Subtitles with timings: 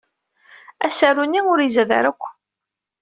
[0.85, 2.23] Asaru-nni ur izad wara akk.